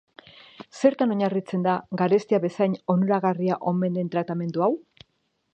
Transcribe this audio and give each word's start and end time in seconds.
Zertan 0.79 1.13
oinarritzen 1.15 1.67
da 1.67 1.75
garestia 2.03 2.41
bezain 2.47 2.75
onuragarria 2.97 3.61
omen 3.73 4.01
den 4.03 4.13
tratamendu 4.17 4.69
hau? 4.69 4.75